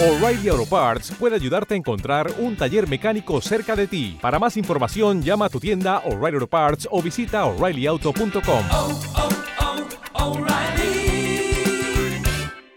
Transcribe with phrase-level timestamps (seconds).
[0.00, 4.16] O'Reilly Auto Parts puede ayudarte a encontrar un taller mecánico cerca de ti.
[4.22, 8.64] Para más información, llama a tu tienda O'Reilly Auto Parts o visita oreillyauto.com.
[8.70, 9.00] oh,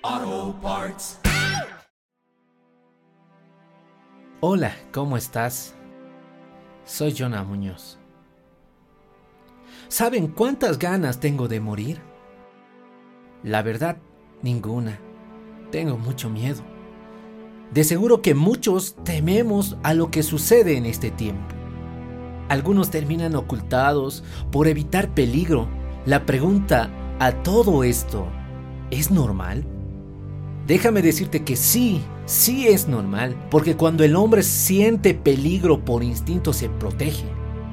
[0.03, 1.19] oh, Parts.
[4.39, 5.75] Hola, ¿cómo estás?
[6.85, 7.99] Soy Jonah Muñoz.
[9.89, 12.01] ¿Saben cuántas ganas tengo de morir?
[13.43, 13.97] La verdad,
[14.41, 14.99] ninguna.
[15.69, 16.80] Tengo mucho miedo.
[17.73, 21.55] De seguro que muchos tememos a lo que sucede en este tiempo.
[22.49, 25.69] Algunos terminan ocultados por evitar peligro.
[26.05, 26.89] La pregunta
[27.19, 28.27] a todo esto,
[28.89, 29.63] ¿es normal?
[30.67, 36.51] Déjame decirte que sí, sí es normal, porque cuando el hombre siente peligro por instinto
[36.51, 37.25] se protege,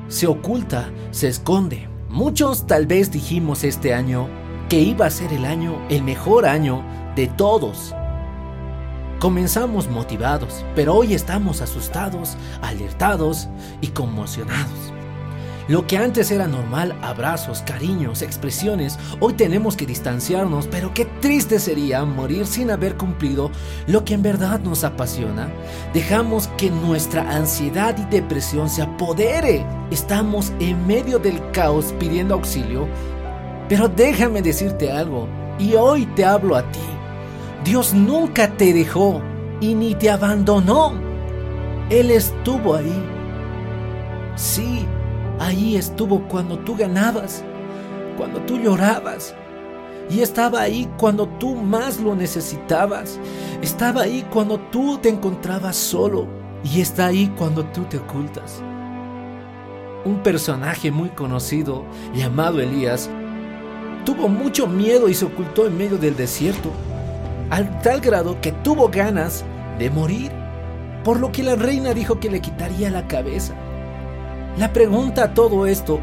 [0.06, 1.88] se oculta, se esconde.
[2.08, 4.28] Muchos tal vez dijimos este año
[4.68, 6.84] que iba a ser el año, el mejor año
[7.16, 7.94] de todos.
[9.18, 13.48] Comenzamos motivados, pero hoy estamos asustados, alertados
[13.80, 14.92] y conmocionados.
[15.66, 21.58] Lo que antes era normal, abrazos, cariños, expresiones, hoy tenemos que distanciarnos, pero qué triste
[21.58, 23.50] sería morir sin haber cumplido
[23.88, 25.48] lo que en verdad nos apasiona.
[25.92, 29.66] Dejamos que nuestra ansiedad y depresión se apodere.
[29.90, 32.86] Estamos en medio del caos pidiendo auxilio,
[33.68, 36.97] pero déjame decirte algo, y hoy te hablo a ti.
[37.64, 39.20] Dios nunca te dejó
[39.60, 40.92] y ni te abandonó.
[41.90, 43.02] Él estuvo ahí.
[44.36, 44.86] Sí,
[45.40, 47.42] ahí estuvo cuando tú ganabas,
[48.16, 49.34] cuando tú llorabas.
[50.10, 53.18] Y estaba ahí cuando tú más lo necesitabas.
[53.60, 56.26] Estaba ahí cuando tú te encontrabas solo.
[56.64, 58.62] Y está ahí cuando tú te ocultas.
[60.04, 61.84] Un personaje muy conocido
[62.14, 63.10] llamado Elías
[64.04, 66.70] tuvo mucho miedo y se ocultó en medio del desierto
[67.50, 69.44] al tal grado que tuvo ganas
[69.78, 70.32] de morir,
[71.04, 73.54] por lo que la reina dijo que le quitaría la cabeza.
[74.58, 76.00] La pregunta a todo esto,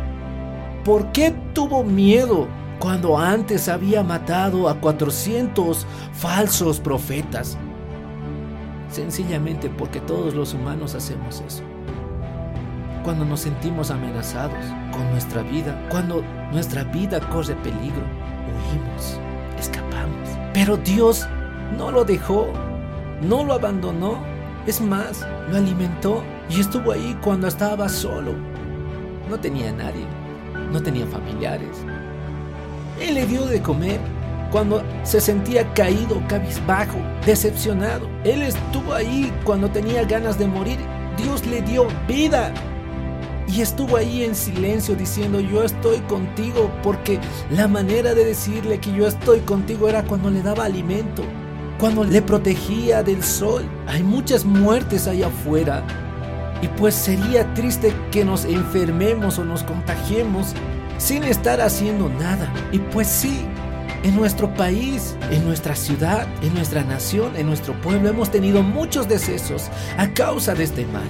[0.83, 2.47] ¿por qué tuvo miedo
[2.79, 7.57] cuando antes había matado a 400 falsos profetas?
[8.89, 11.63] Sencillamente porque todos los humanos hacemos eso.
[13.03, 18.01] Cuando nos sentimos amenazados con nuestra vida, cuando nuestra vida corre peligro,
[18.71, 19.19] huimos,
[19.59, 20.29] escapamos.
[20.53, 21.27] Pero Dios
[21.77, 22.47] no lo dejó,
[23.21, 24.19] no lo abandonó,
[24.67, 28.33] es más, lo alimentó y estuvo ahí cuando estaba solo.
[29.29, 30.05] No tenía nadie,
[30.71, 31.77] no tenía familiares.
[32.99, 33.99] Él le dio de comer
[34.51, 38.07] cuando se sentía caído, cabizbajo, decepcionado.
[38.23, 40.79] Él estuvo ahí cuando tenía ganas de morir.
[41.17, 42.53] Dios le dio vida.
[43.47, 47.19] Y estuvo ahí en silencio diciendo yo estoy contigo porque
[47.51, 51.23] la manera de decirle que yo estoy contigo era cuando le daba alimento,
[51.79, 53.63] cuando le protegía del sol.
[53.87, 55.83] Hay muchas muertes allá afuera.
[56.61, 60.53] Y pues sería triste que nos enfermemos o nos contagiemos
[60.97, 62.51] sin estar haciendo nada.
[62.71, 63.45] Y pues sí,
[64.03, 69.07] en nuestro país, en nuestra ciudad, en nuestra nación, en nuestro pueblo hemos tenido muchos
[69.07, 71.07] decesos a causa de este mal.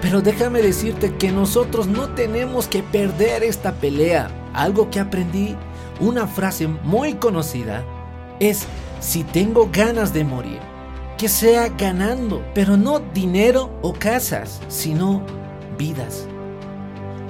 [0.00, 4.28] Pero déjame decirte que nosotros no tenemos que perder esta pelea.
[4.52, 5.56] Algo que aprendí,
[6.00, 7.84] una frase muy conocida,
[8.40, 8.66] es
[9.00, 10.60] si tengo ganas de morir,
[11.18, 15.22] que sea ganando, pero no dinero o casas, sino
[15.78, 16.26] vidas.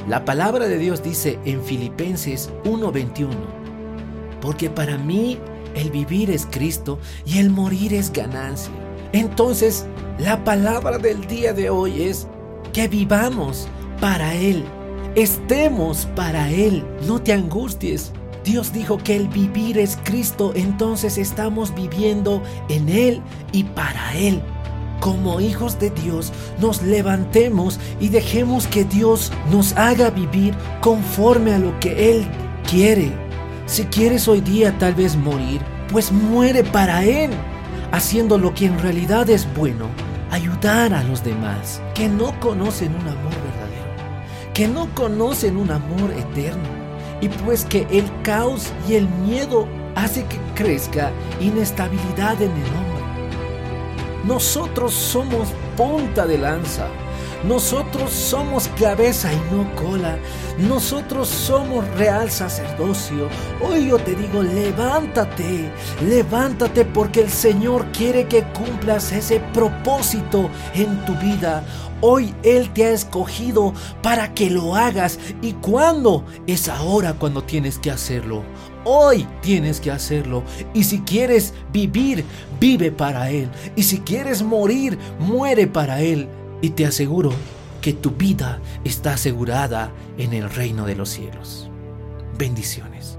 [0.09, 3.31] La palabra de Dios dice en Filipenses 1:21,
[4.41, 5.39] porque para mí
[5.75, 8.73] el vivir es Cristo y el morir es ganancia.
[9.13, 9.87] Entonces,
[10.19, 12.27] la palabra del día de hoy es
[12.73, 13.69] que vivamos
[14.01, 14.65] para Él,
[15.15, 18.13] estemos para Él, no te angusties.
[18.45, 23.23] Dios dijo que el vivir es Cristo, entonces estamos viviendo en Él
[23.53, 24.43] y para Él.
[25.01, 31.59] Como hijos de Dios, nos levantemos y dejemos que Dios nos haga vivir conforme a
[31.59, 32.27] lo que Él
[32.69, 33.13] quiere.
[33.65, 37.31] Si quieres hoy día tal vez morir, pues muere para Él,
[37.93, 39.87] haciendo lo que en realidad es bueno
[40.31, 46.13] ayudar a los demás que no conocen un amor verdadero, que no conocen un amor
[46.13, 46.84] eterno.
[47.25, 51.11] Y pues que el caos y el miedo hace que crezca
[51.41, 53.03] inestabilidad en el hombre.
[54.27, 56.87] Nosotros somos punta de lanza.
[57.47, 60.17] Nosotros somos cabeza y no cola.
[60.57, 63.29] Nosotros somos real sacerdocio.
[63.61, 65.71] Hoy yo te digo, levántate,
[66.09, 71.63] levántate porque el Señor quiere que cumplas ese propósito en tu vida.
[72.01, 75.19] Hoy Él te ha escogido para que lo hagas.
[75.43, 76.25] ¿Y cuándo?
[76.47, 78.43] Es ahora cuando tienes que hacerlo.
[78.85, 80.45] Hoy tienes que hacerlo.
[80.73, 82.25] Y si quieres vivir,
[82.59, 83.51] vive para Él.
[83.77, 86.27] Y si quieres morir, muere para Él.
[86.61, 87.33] Y te aseguro
[87.81, 91.71] que tu vida está asegurada en el reino de los cielos.
[92.39, 93.19] Bendiciones.